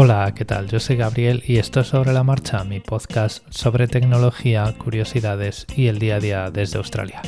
[0.00, 0.68] Hola, ¿qué tal?
[0.68, 5.88] Yo soy Gabriel y esto es Sobre la Marcha, mi podcast sobre tecnología, curiosidades y
[5.88, 7.20] el día a día desde Australia.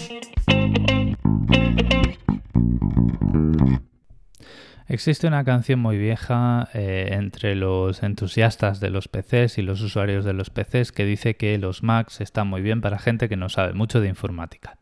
[4.87, 10.25] Existe una canción muy vieja eh, entre los entusiastas de los PCs y los usuarios
[10.25, 13.49] de los PCs que dice que los Macs están muy bien para gente que no
[13.49, 14.79] sabe mucho de informática.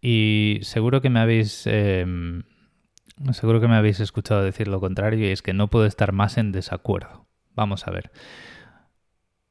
[0.00, 2.42] Y seguro que me habéis em,
[3.32, 6.36] Seguro que me habéis escuchado decir lo contrario y es que no puedo estar más
[6.36, 7.26] en desacuerdo.
[7.54, 8.10] Vamos a ver.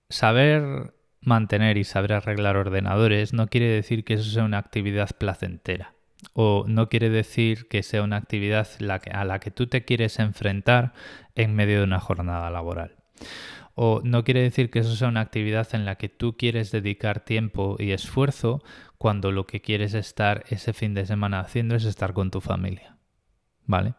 [0.09, 5.93] Saber mantener y saber arreglar ordenadores no quiere decir que eso sea una actividad placentera.
[6.33, 8.67] O no quiere decir que sea una actividad
[9.11, 10.93] a la que tú te quieres enfrentar
[11.35, 12.97] en medio de una jornada laboral.
[13.75, 17.21] O no quiere decir que eso sea una actividad en la que tú quieres dedicar
[17.21, 18.63] tiempo y esfuerzo
[18.97, 22.92] cuando lo que quieres estar ese fin de semana haciendo es estar con tu familia.
[23.65, 23.93] ¿Vale?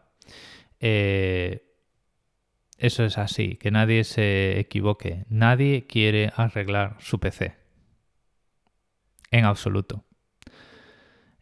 [0.79, 1.65] Eh,
[2.77, 5.25] eso es así, que nadie se equivoque.
[5.29, 7.55] Nadie quiere arreglar su PC.
[9.31, 10.03] En absoluto.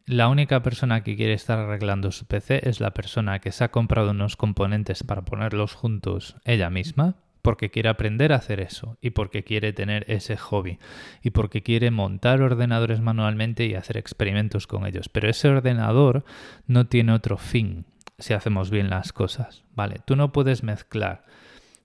[0.06, 3.72] La única persona que quiere estar arreglando su PC es la persona que se ha
[3.72, 9.12] comprado unos componentes para ponerlos juntos ella misma, porque quiere aprender a hacer eso y
[9.12, 10.78] porque quiere tener ese hobby
[11.22, 15.08] y porque quiere montar ordenadores manualmente y hacer experimentos con ellos.
[15.10, 16.26] Pero ese ordenador
[16.68, 17.86] no tiene otro fin,
[18.24, 20.00] si hacemos bien las cosas, ¿vale?
[20.06, 21.26] Tú no puedes mezclar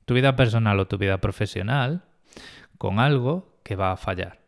[0.05, 2.05] tu vida personal o tu vida profesional
[2.79, 4.41] con algo que va a fallar,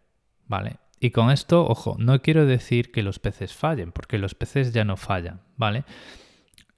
[0.47, 0.77] ¿vale?
[1.01, 4.85] Y con esto, ojo, no quiero decir que los peces fallen, porque los peces ya
[4.85, 5.85] no fallan, ¿vale?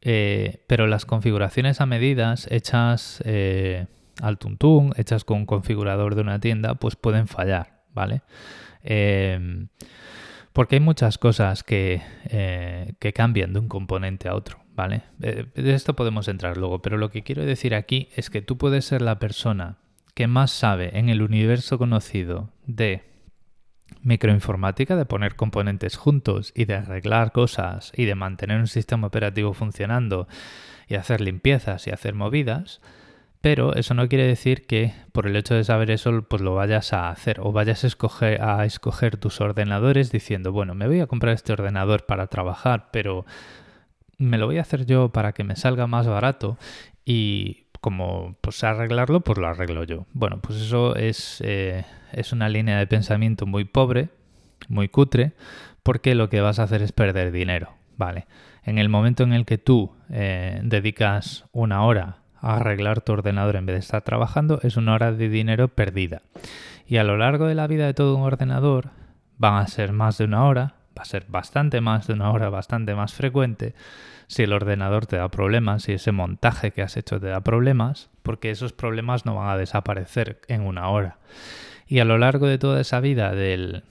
[0.00, 3.86] Eh, pero las configuraciones a medidas hechas eh,
[4.20, 8.22] al tuntún, hechas con un configurador de una tienda, pues pueden fallar, ¿vale?
[8.82, 9.66] Eh,
[10.52, 12.02] porque hay muchas cosas que,
[12.98, 14.61] que cambian de un componente a otro.
[14.74, 15.02] ¿Vale?
[15.18, 18.84] De esto podemos entrar luego, pero lo que quiero decir aquí es que tú puedes
[18.84, 19.78] ser la persona
[20.14, 23.02] que más sabe en el universo conocido de
[24.02, 29.52] microinformática, de poner componentes juntos y de arreglar cosas y de mantener un sistema operativo
[29.52, 30.28] funcionando
[30.88, 32.80] y hacer limpiezas y hacer movidas,
[33.40, 36.92] pero eso no quiere decir que por el hecho de saber eso pues lo vayas
[36.92, 41.06] a hacer o vayas a escoger, a escoger tus ordenadores diciendo, bueno, me voy a
[41.06, 43.24] comprar este ordenador para trabajar, pero
[44.22, 46.56] me lo voy a hacer yo para que me salga más barato
[47.04, 50.06] y como pues arreglarlo, pues lo arreglo yo.
[50.12, 54.08] Bueno, pues eso es, eh, es una línea de pensamiento muy pobre,
[54.68, 55.32] muy cutre,
[55.82, 58.26] porque lo que vas a hacer es perder dinero, ¿vale?
[58.64, 63.56] En el momento en el que tú eh, dedicas una hora a arreglar tu ordenador
[63.56, 66.22] en vez de estar trabajando, es una hora de dinero perdida.
[66.86, 68.90] Y a lo largo de la vida de todo un ordenador
[69.38, 72.50] van a ser más de una hora, va a ser bastante más de una hora,
[72.50, 73.74] bastante más frecuente
[74.32, 78.08] si el ordenador te da problemas, si ese montaje que has hecho te da problemas,
[78.22, 81.18] porque esos problemas no van a desaparecer en una hora.
[81.86, 83.84] Y a lo largo de toda esa vida del,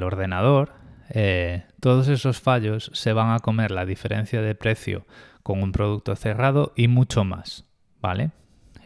[0.00, 0.74] ordenador,
[1.10, 5.06] eh, todos esos fallos se van a comer la diferencia de precio
[5.42, 7.64] con un producto cerrado y mucho más,
[8.00, 8.30] ¿vale?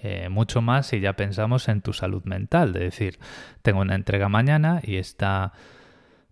[0.02, 3.18] Eh, mucho más si ya pensamos en tu salud mental, de decir,
[3.60, 5.52] tengo una entrega mañana y esta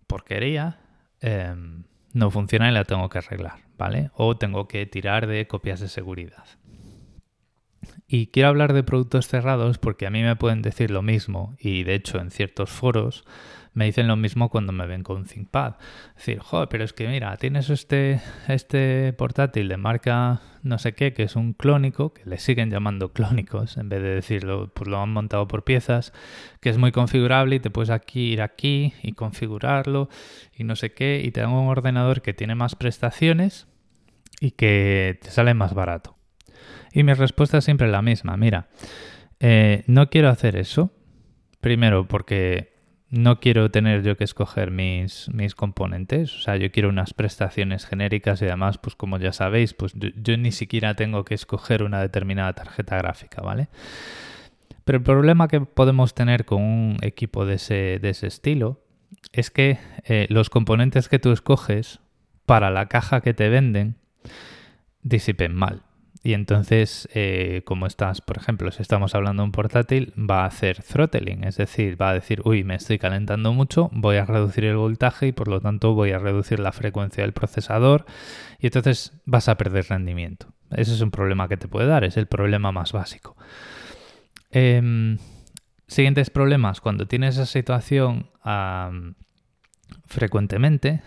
[0.07, 0.80] porquería
[1.21, 1.83] Em,
[2.13, 4.11] no funciona y la tengo que arreglar, ¿vale?
[4.15, 6.45] O tengo que tirar de copias de seguridad.
[8.07, 11.83] Y quiero hablar de productos cerrados porque a mí me pueden decir lo mismo y
[11.83, 13.23] de hecho en ciertos foros
[13.73, 15.75] me dicen lo mismo cuando me ven con ThinkPad.
[16.09, 20.93] Es decir, joder, pero es que mira, tienes este, este portátil de marca no sé
[20.93, 24.89] qué, que es un clónico, que le siguen llamando clónicos, en vez de decirlo, pues
[24.89, 26.13] lo han montado por piezas,
[26.59, 30.09] que es muy configurable y te puedes aquí ir aquí y configurarlo
[30.55, 33.67] y no sé qué, y te un ordenador que tiene más prestaciones
[34.39, 36.15] y que te sale más barato.
[36.93, 38.69] Y mi respuesta es siempre la misma, mira,
[39.39, 40.93] eh, no quiero hacer eso,
[41.59, 42.70] primero porque
[43.11, 47.85] no quiero tener yo que escoger mis, mis, componentes, o sea, yo quiero unas prestaciones
[47.85, 51.99] genéricas y además, pues como ya sabéis, pues yo, ni siquiera tengo que escoger una
[52.01, 53.67] determinada tarjeta gráfica, ¿vale?
[54.85, 58.81] Pero el problema que podemos tener con un equipo de ese, de ese estilo
[59.33, 61.99] es que eh, los componentes que tú escoges
[62.45, 63.95] para la caja que te venden
[65.03, 65.83] disipen mal.
[66.23, 70.45] Y entonces, eh, como estás, por ejemplo, si estamos hablando de un portátil, va a
[70.45, 74.65] hacer throttling, es decir, va a decir, uy, me estoy calentando mucho, voy a reducir
[74.65, 78.05] el voltaje y por lo tanto voy a reducir la frecuencia del procesador
[78.59, 80.53] y entonces vas a perder rendimiento.
[80.69, 83.35] Ese es un problema que te puede dar, es el problema más básico.
[84.51, 85.17] Em,
[85.87, 88.29] siguientes problemas, cuando tienes esa situación
[90.05, 91.01] frecuentemente,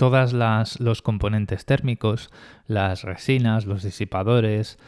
[0.00, 2.30] em, todos los componentes térmicos,
[2.66, 4.78] las resinas, los disipadores,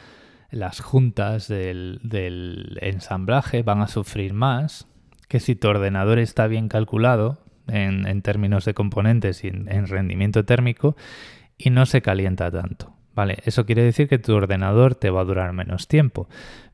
[0.50, 4.86] las juntas del, ensamblaje van a sufrir más
[5.28, 7.38] que si tu ordenador está bien calculado
[7.68, 10.96] en, términos de componentes y en, rendimiento térmico
[11.56, 12.94] y no se calienta tanto.
[13.14, 16.28] Vale, eso quiere decir que tu ordenador te va a durar menos tiempo.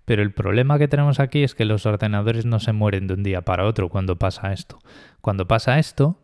[0.04, 3.22] Pero el problema que tenemos aquí es que los ordenadores no se mueren de un
[3.22, 4.78] día para otro cuando pasa esto.
[5.20, 6.18] Cuando pasa esto,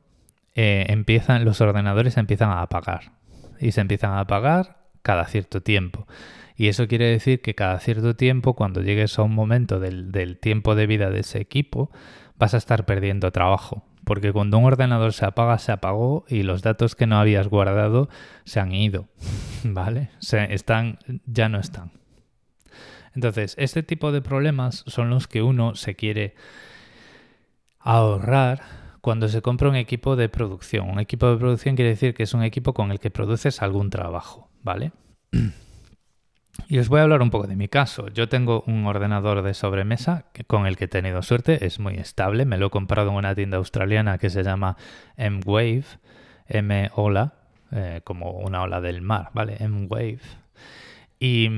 [0.54, 3.12] eh, empiezan, los ordenadores empiezan a apagar.
[3.60, 6.06] Y se empiezan a apagar cada cierto tiempo.
[6.56, 10.38] Y eso quiere decir que cada cierto tiempo, cuando llegues a un momento del, del
[10.38, 11.90] tiempo de vida de ese equipo,
[12.36, 13.84] vas a estar perdiendo trabajo.
[14.04, 18.08] Porque cuando un ordenador se apaga, se apagó y los datos que no habías guardado
[18.44, 19.08] se han ido.
[19.64, 20.10] ¿Vale?
[20.18, 21.92] Se están, ya no están.
[23.14, 26.34] Entonces, este tipo de problemas son los que uno se quiere
[27.78, 30.88] ahorrar cuando se compra un equipo de producción.
[30.88, 33.90] Un equipo de producción quiere decir que es un equipo con el que produces algún
[33.90, 34.92] trabajo, ¿vale?
[36.68, 38.08] Y os voy a hablar un poco de mi caso.
[38.08, 42.44] Yo tengo un ordenador de sobremesa con el que he tenido suerte, es muy estable.
[42.44, 44.76] Me lo he comprado en una tienda australiana que se llama
[45.16, 45.84] M-Wave,
[46.46, 47.34] M-Ola,
[47.72, 49.56] eh, como una ola del mar, ¿vale?
[49.58, 50.20] M-Wave.
[51.26, 51.49] Y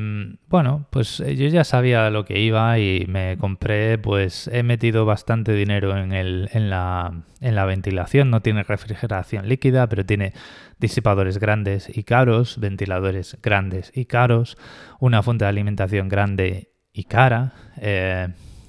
[0.48, 5.04] bueno, pues eh, yo ya sabía lo que iba y me compré, pues he metido
[5.04, 8.30] bastante dinero en, el, en, la, en la ventilación.
[8.30, 10.34] No tiene refrigeración líquida, pero tiene
[10.78, 14.56] disipadores grandes y caros, ventiladores grandes y caros,
[15.00, 18.28] una fuente de alimentación grande y cara eh,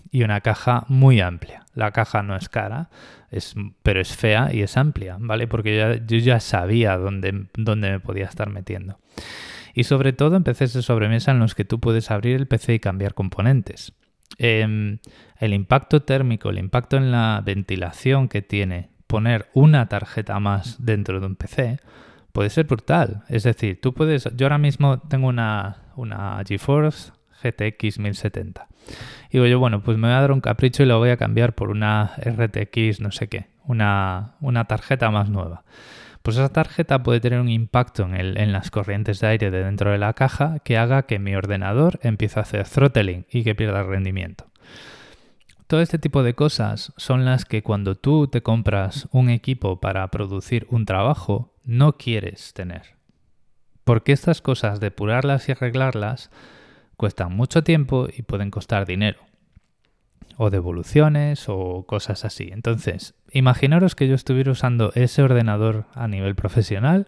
[0.10, 1.68] y una caja muy amplia.
[1.76, 2.90] La caja no es cara,
[3.30, 3.54] es,
[3.84, 5.46] pero es fea y es amplia, ¿vale?
[5.46, 8.98] Porque yo ya sabía dónde, dónde me podía estar metiendo
[9.78, 12.74] y sobre todo en PCs de sobremesa en los que tú puedes abrir el PC
[12.74, 13.94] y cambiar componentes.
[14.40, 14.98] Em,
[15.40, 21.20] el impacto térmico, el impacto en la ventilación que tiene poner una tarjeta más dentro
[21.20, 21.80] de un PC
[22.32, 23.22] puede ser brutal.
[23.30, 27.12] Es decir, tú puedes, yo ahora mismo tengo una, una GeForce
[27.44, 28.68] GTX 1070.
[29.30, 31.18] Y digo yo, bueno, pues me voy a dar un capricho y lo voy a
[31.18, 35.64] cambiar por una RTX no sé qué, una, una tarjeta más nueva
[36.28, 39.98] pues esa tarjeta puede tener un impacto en, las corrientes de aire de dentro de
[39.98, 44.46] la caja que haga que mi ordenador empiece a hacer throttling y que pierda rendimiento.
[45.68, 50.06] Todo este tipo de cosas son las que cuando tú te compras un equipo para
[50.10, 52.98] producir un trabajo no quieres tener.
[53.86, 56.30] Porque estas cosas, depurarlas y arreglarlas,
[56.98, 59.20] cuestan mucho tiempo y pueden costar dinero
[60.38, 62.50] o devoluciones o cosas así.
[62.52, 67.08] Entonces, imaginaros que yo estuviera usando ese ordenador a nivel profesional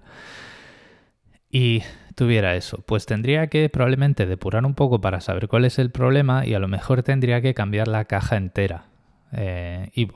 [1.51, 1.83] y
[2.15, 2.83] tuviera eso.
[2.85, 6.59] Pues tendría que probablemente depurar un poco para saber cuál es el problema y a
[6.59, 8.85] lo mejor tendría que cambiar la caja entera.
[9.31, 10.07] Eh, y,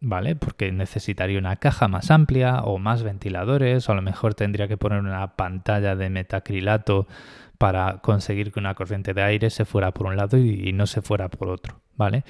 [0.00, 0.36] ¿Vale?
[0.36, 4.76] Porque necesitaría una caja más amplia o más ventiladores o a lo mejor tendría que
[4.76, 7.08] poner una pantalla de metacrilato
[7.58, 11.02] para conseguir que una corriente de aire se fuera por un lado y, no se
[11.02, 12.24] fuera por otro, ¿vale?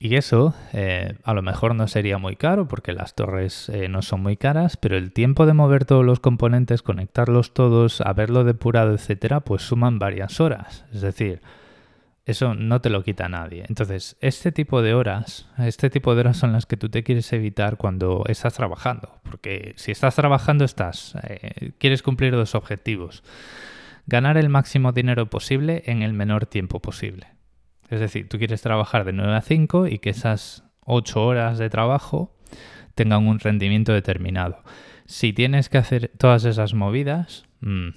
[0.00, 4.02] Y eso eh, a lo mejor no sería muy caro porque las torres eh, no
[4.02, 8.94] son muy caras, pero el tiempo de mover todos los componentes, conectarlos todos, haberlo depurado,
[8.94, 10.84] etcétera, pues suman varias horas.
[10.92, 11.40] Es decir,
[12.26, 13.64] eso no te lo quita nadie.
[13.68, 17.32] Entonces, este tipo de horas, este tipo de horas son las que tú te quieres
[17.32, 19.18] evitar cuando estás trabajando.
[19.24, 23.24] Porque si estás trabajando, estás, eh, quieres cumplir dos objetivos
[24.08, 27.28] ganar el máximo dinero posible en el menor tiempo posible.
[27.90, 31.70] Es decir, tú quieres trabajar de 9 a 5 y que esas 8 horas de
[31.70, 32.34] trabajo
[32.94, 34.62] tengan un rendimiento determinado.
[35.04, 37.88] Si tienes que hacer todas esas movidas, mm,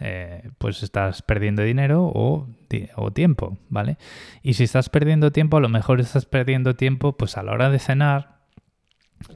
[0.00, 2.48] eh, pues estás perdiendo dinero o,
[2.96, 3.98] o, tiempo, ¿vale?
[4.42, 7.68] Y si estás perdiendo tiempo, a lo mejor estás perdiendo tiempo pues a la hora
[7.68, 8.42] de cenar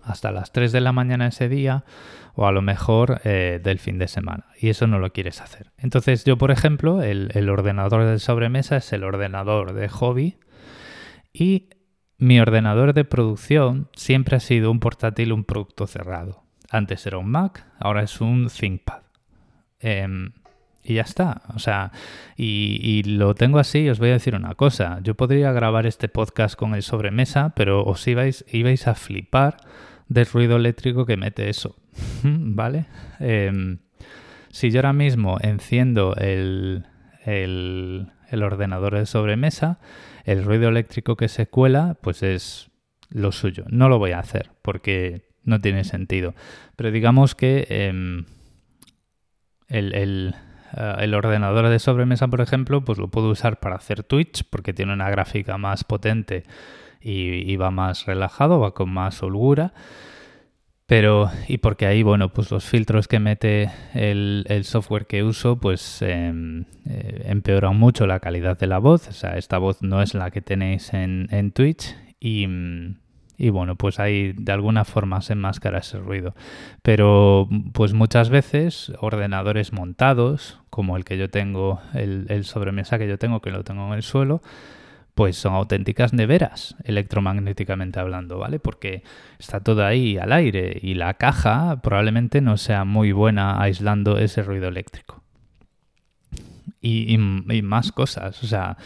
[0.02, 1.85] hasta las 3 de la mañana ese día
[2.37, 4.45] o a lo mejor eh, del fin de semana.
[4.61, 5.73] Y eso no lo quieres hacer.
[5.78, 10.37] Entonces yo, por ejemplo, el, ordenador de sobremesa es el ordenador de hobby
[11.33, 11.71] y
[12.19, 16.45] mi ordenador de producción siempre ha sido un portátil, un producto cerrado.
[16.71, 19.02] Antes era un Mac, ahora es un ThinkPad.
[19.81, 20.33] Em,
[20.83, 21.40] y ya está.
[21.55, 21.90] O sea,
[22.37, 25.00] y, lo tengo así, os voy a decir una cosa.
[25.02, 29.57] Yo podría grabar este podcast con el sobremesa, pero os ibais a flipar
[30.09, 31.76] del ruido eléctrico que mete eso.
[32.23, 32.87] ¿Vale?
[33.21, 33.79] Em,
[34.50, 36.87] si yo ahora mismo enciendo el,
[37.25, 39.79] el, ordenador de sobremesa,
[40.25, 42.71] el ruido eléctrico que se cuela, pues es
[43.09, 43.65] lo suyo.
[43.69, 46.35] No lo voy a hacer porque no tiene sentido.
[46.76, 48.25] Pero digamos que em,
[49.69, 50.35] el,
[50.76, 54.73] eh, el, ordenador de sobremesa, por ejemplo, pues lo puedo usar para hacer Twitch porque
[54.73, 56.45] tiene una gráfica más potente
[57.00, 59.73] y, va más relajado, va con más holgura.
[60.87, 66.00] Pero, y porque ahí, bueno, pues los filtros que mete el, software que uso, pues
[66.00, 69.09] em, eh, empeoran mucho la calidad de la voz.
[69.09, 72.47] O sea, esta voz no es la que tenéis en, en Twitch y,
[73.37, 76.37] y, bueno, pues ahí de alguna forma se enmascara ese ruido.
[76.83, 83.09] Pero, pues muchas veces ordenadores montados, como el que yo tengo, el, el sobremesa que
[83.09, 84.40] yo tengo, que lo tengo en el suelo,
[85.16, 88.58] pues son auténticas neveras, electromagnéticamente hablando, ¿vale?
[88.58, 89.02] Porque
[89.38, 94.42] está todo ahí al aire y la caja probablemente no sea muy buena aislando ese
[94.42, 95.23] ruido eléctrico.
[96.82, 98.76] Y, más cosas, o sea,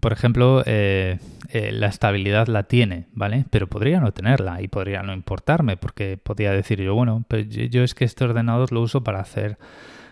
[0.00, 3.44] por ejemplo, eh, eh, la estabilidad la tiene, ¿vale?
[3.50, 7.82] Pero podría no tenerla y podría no importarme, porque podría decir yo, bueno, pues yo
[7.82, 9.58] es que este ordenador lo uso para hacer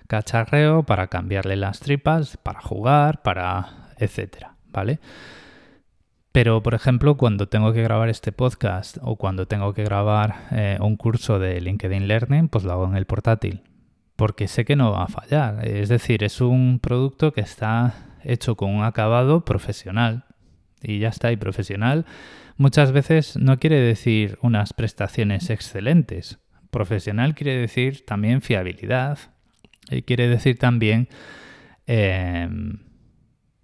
[0.08, 4.98] cacharreo, para cambiarle las tripas, para jugar, para etcétera, ¿vale?
[6.32, 10.78] Pero, por ejemplo, cuando tengo que grabar este podcast o cuando tengo que grabar eh,
[10.80, 13.62] un curso de LinkedIn Learning, pues lo hago en el portátil.
[14.14, 15.66] Porque sé que no va a fallar.
[15.66, 20.24] Es decir, es un producto que está hecho con un acabado profesional.
[20.82, 22.06] Y ya está, y profesional
[22.56, 26.38] muchas veces no quiere decir unas prestaciones excelentes.
[26.70, 29.18] Profesional quiere decir también fiabilidad.
[29.90, 31.08] Y quiere decir también...
[31.86, 32.89] Em,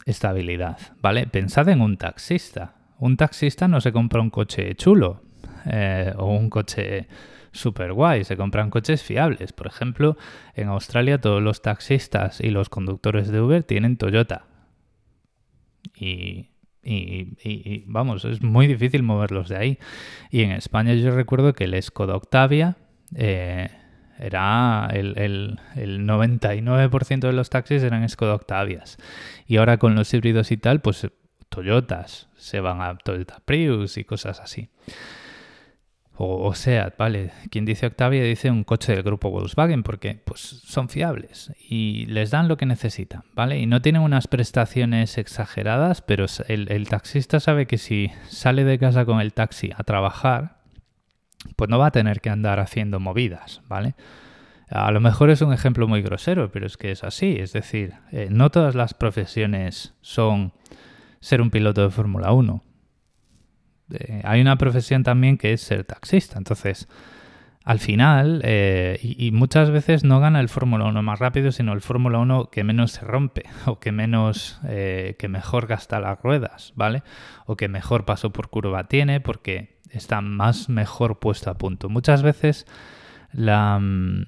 [0.07, 1.27] estabilidad, ¿vale?
[1.27, 2.75] Pensad en un taxista.
[2.99, 5.23] Un taxista no se compra un coche chulo
[5.67, 7.09] eh, o un coche
[7.53, 9.53] super guay, se compran coches fiables.
[9.53, 10.17] Por ejemplo,
[10.55, 14.47] en Australia todos los taxistas y los conductores de Uber tienen Toyota.
[15.95, 16.51] Y,
[16.83, 19.79] y, vamos, es muy difícil moverlos de ahí.
[20.31, 22.77] Y en España yo recuerdo que el Skoda Octavia
[23.15, 23.71] eh,
[24.19, 28.99] era el, el, el 99% de los taxis eran Skoda Octavias.
[29.47, 31.07] Y ahora con los híbridos y tal, pues
[31.49, 34.69] Toyotas se van a Toyota Prius y cosas así.
[36.19, 40.89] O, sea, vale, quien dice Octavia dice un coche del grupo Volkswagen porque pues son
[40.89, 43.59] fiables y les dan lo que necesitan, ¿vale?
[43.59, 49.05] Y no tienen unas prestaciones exageradas, pero el taxista sabe que si sale de casa
[49.05, 50.56] con el taxi a trabajar,
[51.57, 53.95] pues no va a tener que andar haciendo movidas, ¿vale?
[54.69, 57.37] A lo mejor es un ejemplo muy grosero, pero es que es así.
[57.39, 60.53] Es decir, eh, no todas las profesiones son
[61.21, 62.65] ser un piloto de Fórmula 1.
[63.91, 66.37] Eh, hay una profesión también que es ser taxista.
[66.39, 66.89] Entonces,
[67.65, 71.81] al final, eh, y, muchas veces no gana el Fórmula 1 más rápido, sino el
[71.81, 77.05] Fórmula 1 que menos se rompe, o que menos, que mejor gasta las ruedas, ¿vale?
[77.47, 81.89] O que mejor paso por curva tiene, porque está más mejor puesto a punto.
[81.89, 82.67] Muchas veces
[83.33, 84.27] la, mm,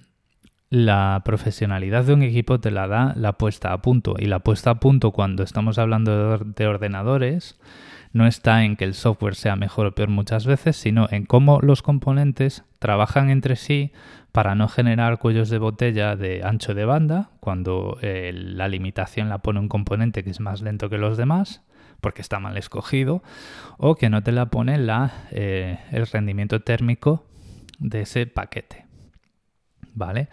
[0.71, 4.17] la profesionalidad de un equipo te la da la puesta a punto.
[4.19, 7.59] Y la puesta a punto cuando estamos hablando de ordenadores
[8.13, 11.61] no está en que el software sea mejor o peor muchas veces, sino en cómo
[11.61, 13.93] los componentes trabajan entre sí
[14.33, 19.39] para no generar cuellos de botella de ancho de banda, cuando eh, la limitación la
[19.39, 21.63] pone un componente que es más lento que los demás,
[22.00, 23.23] porque está mal escogido,
[23.76, 27.26] o que no te la pone la, eh, el rendimiento térmico
[27.78, 28.87] de ese paquete.
[29.95, 30.28] ¿Vale?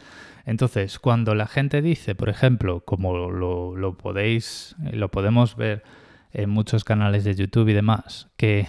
[0.45, 5.83] Entonces, cuando la gente dice, por ejemplo, como lo, podéis, lo podemos ver
[6.31, 8.67] en muchos canales de YouTube y demás, que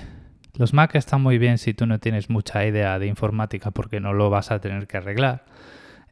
[0.54, 4.14] los Mac están muy bien si tú no tienes mucha idea de informática porque no
[4.14, 5.44] lo vas a tener que arreglar.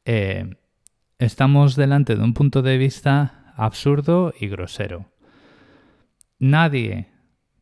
[0.04, 0.56] Eh,
[1.18, 5.06] estamos delante de un punto de vista absurdo y grosero.
[6.44, 7.08] Nadie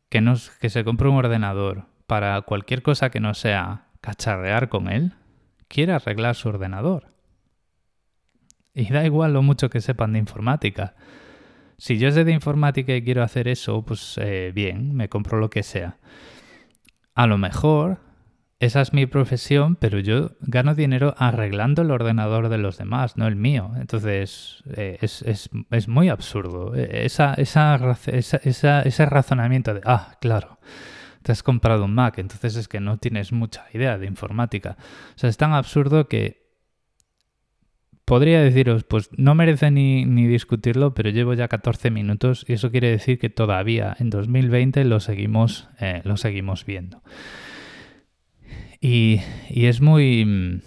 [0.09, 4.89] que, nos, que se compre un ordenador para cualquier cosa que no sea cacharrear con
[4.89, 5.13] él,
[5.69, 7.07] quiere arreglar su ordenador.
[8.73, 10.95] Y da igual lo mucho que sepan de informática.
[11.77, 15.49] Si yo sé de informática y quiero hacer eso, pues eh, bien, me compro lo
[15.49, 15.95] que sea.
[17.15, 17.99] A lo mejor
[18.65, 23.27] esa es mi profesión, pero yo gano dinero arreglando el ordenador de los demás, no
[23.27, 23.71] el mío.
[23.77, 26.73] Entonces, eh, es, muy absurdo.
[26.75, 30.59] E, esa, ese razonamiento de, ah, claro,
[31.23, 34.77] te has comprado un Mac, entonces es que no tienes mucha idea de informática.
[35.15, 36.43] O sea, es tan absurdo que
[38.05, 42.89] podría deciros, pues no merece ni, discutirlo, pero llevo ya 14 minutos y eso quiere
[42.89, 47.01] decir que todavía en 2020 lo seguimos, eh, lo seguimos viendo.
[48.83, 50.61] Y, es muy mm,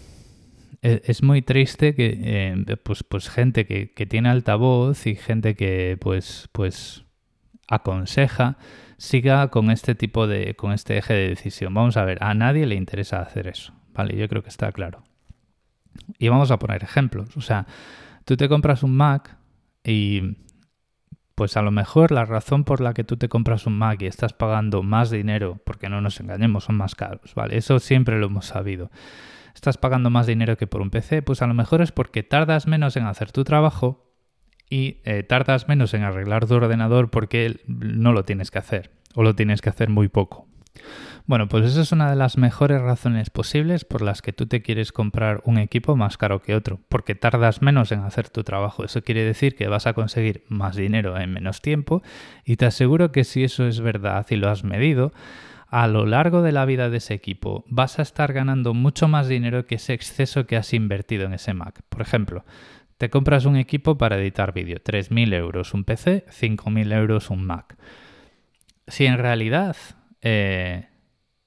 [0.80, 5.98] e, es muy triste que eh, pues, pues gente que, tiene altavoz y gente que
[6.00, 7.04] pues pues
[7.68, 8.56] aconseja
[8.96, 11.74] siga con este tipo de con este eje de decisión.
[11.74, 14.16] Vamos a ver, a nadie le interesa hacer eso, ¿vale?
[14.16, 15.02] Yo creo que está claro.
[16.18, 17.66] Y vamos a poner ejemplos, o sea,
[18.24, 19.36] tú te compras un Mac
[19.84, 20.38] y
[21.36, 24.06] pues a lo mejor la razón por la que tú te compras un Mac y
[24.06, 27.58] estás pagando más dinero, porque no nos engañemos, son más caros, ¿vale?
[27.58, 28.90] Eso siempre lo hemos sabido.
[29.54, 32.66] estás pagando más dinero que por un PC, pues a lo mejor es porque tardas
[32.66, 34.14] menos en hacer tu trabajo
[34.70, 39.22] y eh, tardas menos en arreglar tu ordenador porque no lo tienes que hacer o
[39.22, 40.48] lo tienes que hacer muy poco.
[41.26, 44.62] Bueno, pues esa es una de las mejores razones posibles por las que tú te
[44.62, 48.84] quieres comprar un equipo más caro que otro, porque tardas menos en hacer tu trabajo.
[48.84, 52.04] Eso quiere decir que vas a conseguir más dinero en menos tiempo
[52.44, 55.12] y te aseguro que si eso es verdad y lo has medido,
[55.66, 59.26] a lo largo de la vida de ese equipo vas a estar ganando mucho más
[59.26, 61.82] dinero que ese exceso que has invertido en ese Mac.
[61.88, 62.44] Por ejemplo,
[62.98, 67.76] te compras un equipo para editar vídeo, 3.000 euros un PC, 5.000 euros un Mac.
[68.86, 69.76] Si en realidad
[70.22, 70.86] eh,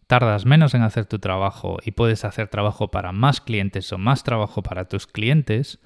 [0.09, 4.23] tardas menos en hacer tu trabajo y puedes hacer trabajo para más clientes o más
[4.23, 5.77] trabajo para tus clientes,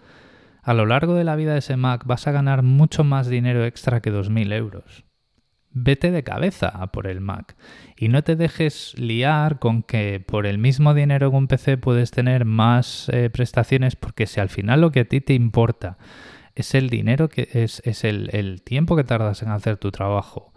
[0.62, 3.66] a lo largo de la vida de ese Mac vas a ganar mucho más dinero
[3.66, 5.04] extra que 2.000 euros.
[5.72, 7.58] Vete de cabeza a por el Mac
[7.98, 12.12] y no te dejes liar con que por el mismo dinero en un PC puedes
[12.12, 15.98] tener más eh, prestaciones porque si al final lo que a ti te importa
[16.56, 20.54] es el dinero que es, es el, el tiempo que tardas en hacer tu trabajo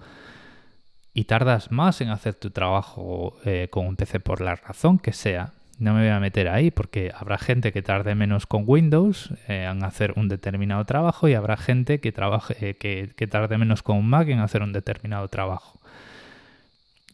[1.17, 5.15] y tardas más en hacer tu trabajo eh, con un PC por la razón que
[5.15, 9.31] sea, no me voy a meter ahí porque habrá gente que tarde menos con Windows
[9.49, 13.57] eh, en hacer un determinado trabajo y habrá gente que, trabaje, eh, que, que, tarde
[13.57, 15.81] menos con un Mac en hacer un determinado trabajo.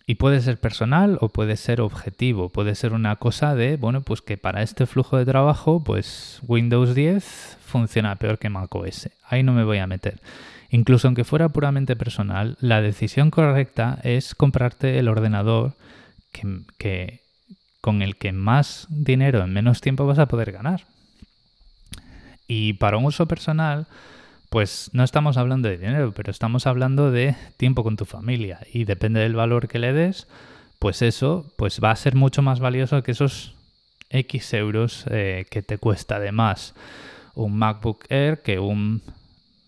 [0.05, 4.21] Y puede ser personal o puede ser objetivo, puede ser una cosa de, bueno, pues
[4.21, 9.11] que para este flujo de trabajo, pues Windows 10 funciona peor que Mac OS.
[9.29, 10.19] Ahí no me voy a meter.
[10.73, 15.75] Incluso aunque fuera puramente personal, la decisión correcta es comprarte el ordenador
[16.33, 17.21] que,
[17.83, 20.85] con el que más dinero en menos tiempo vas a poder ganar.
[22.49, 23.87] Y para un uso personal,
[24.49, 28.59] pues no estamos hablando de dinero, pero estamos hablando de tiempo con tu familia.
[28.73, 30.27] Y depende del valor que le des,
[30.79, 33.55] pues eso pues va a ser mucho más valioso que esos
[34.09, 36.75] X euros eh, que te cuesta de más
[37.35, 39.03] un MacBook Air que un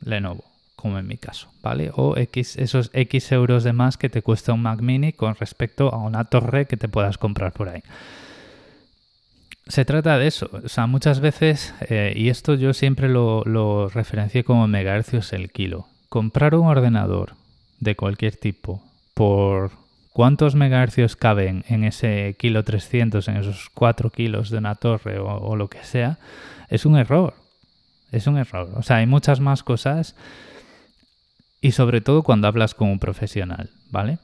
[0.01, 0.54] Lenovo
[0.85, 1.91] como en mi caso, ¿vale?
[1.95, 5.89] O X, esos X euros de más que te cuesta un Mac mini con respecto
[5.89, 7.81] a una torre que te puedas comprar por ahí.
[9.67, 13.89] Se trata de eso, o sea, muchas veces, eh, y esto yo siempre lo, lo
[13.89, 17.33] referencié como megahercios el kilo, comprar un ordenador
[17.81, 18.83] de cualquier tipo
[19.15, 19.71] por
[20.13, 25.35] cuántos megahercios caben en ese kilo 300, en esos 4 kilos de una torre o,
[25.35, 26.19] o lo que sea,
[26.69, 27.33] es un error.
[28.13, 28.71] Es un error.
[28.77, 30.15] O sea, hay muchas más cosas
[31.65, 34.19] y sobre todo cuando hablas con un profesional, ¿vale?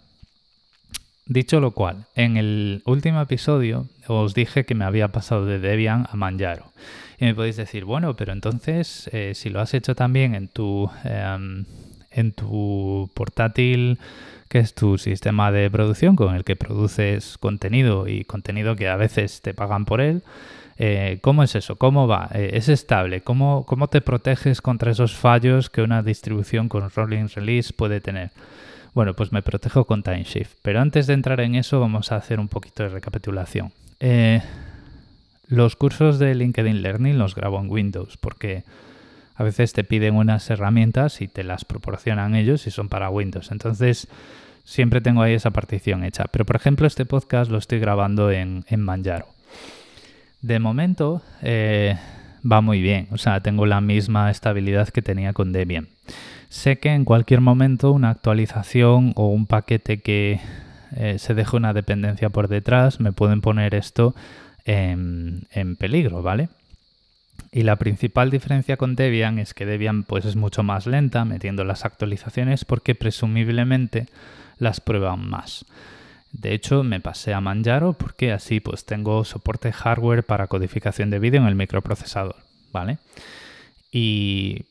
[1.24, 6.06] Dicho lo cual, en el último episodio os dije que me había pasado de Debian
[6.12, 6.70] a Manjaro.
[7.18, 10.90] Y me podéis decir, bueno, pero entonces eh, si lo has hecho también en tu,
[11.02, 11.64] em,
[12.10, 13.98] en tu portátil,
[14.50, 18.96] que es tu sistema de producción con el que produces contenido y contenido que a
[18.96, 20.22] veces te pagan por él,
[20.82, 21.76] eh, ¿Cómo es eso?
[21.76, 22.30] ¿Cómo va?
[22.32, 23.20] Eh, ¿Es estable?
[23.20, 28.30] ¿Cómo, ¿Cómo te proteges contra esos fallos que una distribución con rolling release puede tener?
[28.94, 30.54] Bueno, pues me protejo con TimeShift.
[30.62, 33.72] Pero antes de entrar en eso vamos a hacer un poquito de recapitulación.
[34.00, 34.40] Eh,
[35.48, 38.64] los cursos de LinkedIn Learning los grabo en Windows porque
[39.34, 43.52] a veces te piden unas herramientas y te las proporcionan ellos y son para Windows.
[43.52, 44.08] Entonces
[44.64, 46.24] siempre tengo ahí esa partición hecha.
[46.32, 49.26] Pero por ejemplo este podcast lo estoy grabando en, en Manjaro.
[50.42, 51.98] De momento eh,
[52.50, 55.88] va muy bien, o sea, tengo la misma estabilidad que tenía con Debian.
[56.48, 60.40] Sé que en cualquier momento una actualización o un paquete que
[60.96, 64.14] eh, se deje una dependencia por detrás me pueden poner esto
[64.64, 66.48] en, en, peligro, ¿vale?
[67.52, 71.64] Y la principal diferencia con Debian es que Debian pues es mucho más lenta metiendo
[71.64, 74.06] las actualizaciones porque presumiblemente
[74.58, 75.64] las prueban más.
[76.32, 81.18] De hecho, me pasé a Manjaro porque así pues tengo soporte hardware para codificación de
[81.18, 82.36] vídeo en el microprocesador,
[82.72, 82.98] ¿vale?
[83.90, 84.64] Y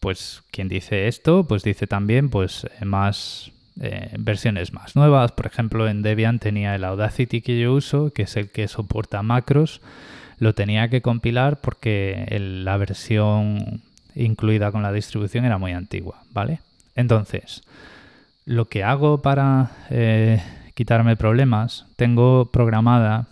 [0.00, 5.32] pues quien dice esto, pues dice también pues más eh, versiones más nuevas.
[5.32, 9.22] Por ejemplo, en Debian tenía el Audacity que yo uso, que es el que soporta
[9.22, 9.80] macros.
[10.38, 13.82] Lo tenía que compilar porque la versión
[14.14, 16.60] incluida con la distribución era muy antigua, ¿vale?
[16.94, 17.62] Entonces,
[18.44, 20.42] lo que hago para eh,
[20.78, 23.26] quitarme problemas, tengo programada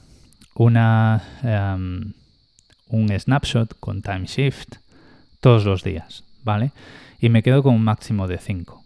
[0.56, 2.12] una, um,
[2.88, 4.78] un snapshot con time shift
[5.38, 6.72] todos los días, ¿vale?
[7.20, 8.82] Y me quedo con un máximo de 5.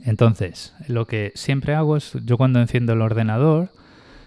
[0.00, 3.70] Entonces, lo que siempre hago es, yo cuando enciendo el ordenador,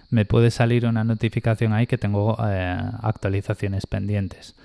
[0.10, 4.56] me puede salir una notificación ahí que tengo eh, actualizaciones pendientes.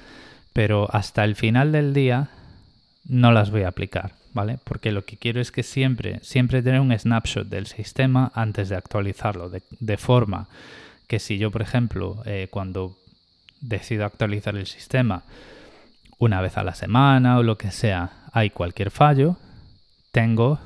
[0.53, 2.29] Pero hasta el final del día
[3.09, 4.13] no las voy a aplicar.
[4.37, 4.59] ¿Vale?
[4.63, 8.77] Porque lo que quiero es que siempre, siempre tener un snapshot del sistema antes de
[8.77, 10.47] actualizarlo, de, forma
[11.09, 12.99] que si yo, por ejemplo, eh, cuando
[13.63, 15.23] decido actualizar el sistema
[16.19, 19.39] una vez a la semana o lo que sea, hay cualquier fallo,
[20.13, 20.61] tengo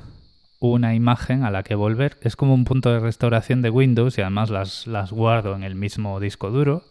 [0.59, 2.17] una imagen a la que volver.
[2.21, 5.75] Es como un punto de restauración de Windows y además las, las guardo en el
[5.75, 6.83] mismo disco duro.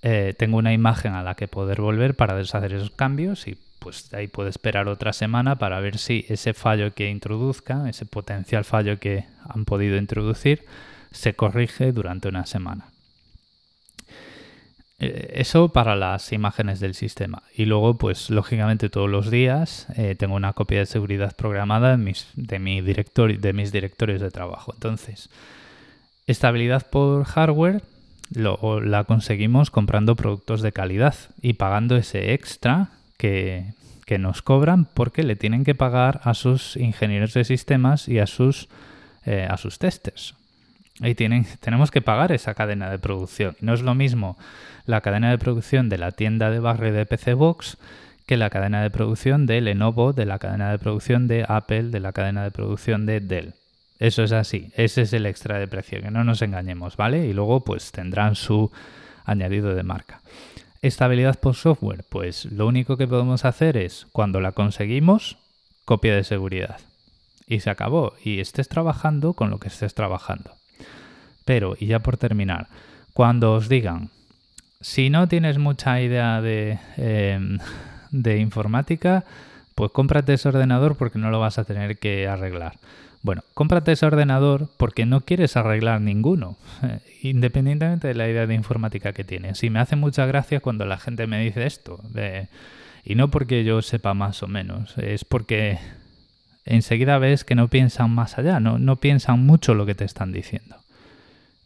[0.00, 4.14] Eh, tengo una imagen a la que poder volver para deshacer esos cambios y pues
[4.14, 8.98] ahí puedo esperar otra semana para ver si ese fallo que introduzca, ese potencial fallo
[8.98, 10.64] que han podido introducir,
[11.12, 12.86] se corrige durante una semana.
[15.00, 17.42] Eh, eso para las imágenes del sistema.
[17.54, 22.28] Y luego, pues lógicamente todos los días eh, tengo una copia de seguridad programada mis,
[22.36, 22.58] de,
[23.38, 24.72] de mis directorios de trabajo.
[24.72, 25.28] Entonces,
[26.26, 27.82] estabilidad por hardware
[28.34, 33.72] lo, la conseguimos comprando productos de calidad y pagando ese extra que,
[34.18, 38.68] nos cobran porque le tienen que pagar a sus ingenieros de sistemas y a sus,
[39.24, 40.34] eh, a sus testers.
[41.00, 43.56] Y tienen, tenemos que pagar esa cadena de producción.
[43.60, 44.38] No es lo mismo
[44.86, 47.76] la cadena de producción de la tienda de barrio de PC Box
[48.26, 52.00] que la cadena de producción de Lenovo, de la cadena de producción de Apple, de
[52.00, 53.54] la cadena de producción de Dell.
[53.98, 57.26] Eso es así, ese es el extra de precio, que no nos engañemos, ¿vale?
[57.26, 58.72] Y luego pues tendrán su
[59.24, 60.20] añadido de marca.
[60.84, 65.38] Estabilidad por software, pues lo único que podemos hacer es, cuando la conseguimos,
[65.86, 66.78] copia de seguridad.
[67.46, 70.50] Y se acabó, y estés trabajando con lo que estés trabajando.
[71.46, 72.68] Pero, y ya por terminar,
[73.14, 74.10] cuando os digan,
[74.82, 77.60] si no tienes mucha idea de, em,
[78.10, 79.24] de informática,
[79.74, 82.74] pues cómprate ese ordenador porque no lo vas a tener que arreglar.
[83.24, 86.58] Bueno, cómprate ese ordenador porque no quieres arreglar ninguno,
[87.22, 89.64] independientemente de la idea de informática que tienes.
[89.64, 92.02] Y me hace mucha gracia cuando la gente me dice esto.
[93.02, 95.78] y no porque yo sepa más o menos, es porque
[96.66, 100.30] enseguida ves que no piensan más allá, no, no piensan mucho lo que te están
[100.30, 100.76] diciendo.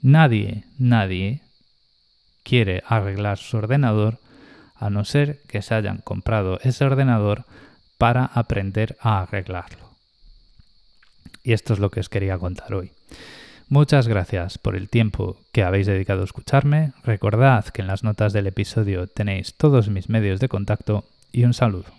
[0.00, 1.40] Nadie, nadie
[2.44, 4.20] quiere arreglar su ordenador
[4.76, 7.46] a no ser que se hayan comprado ese ordenador
[7.98, 9.87] para aprender a arreglarlo.
[11.42, 12.92] Y esto es lo que os quería contar hoy.
[13.68, 16.92] Muchas gracias por el tiempo que habéis dedicado a escucharme.
[17.04, 21.52] Recordad que en las notas del episodio tenéis todos mis medios de contacto y un
[21.52, 21.97] saludo.